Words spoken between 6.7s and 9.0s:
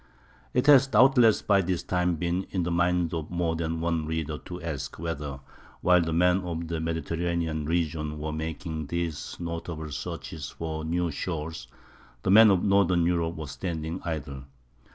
Mediterranean region were making